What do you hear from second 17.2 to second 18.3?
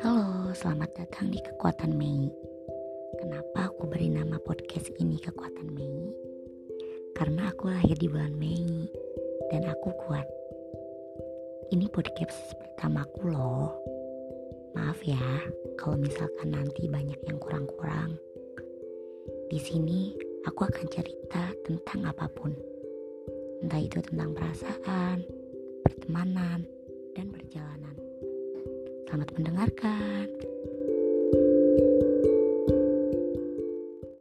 yang kurang-kurang.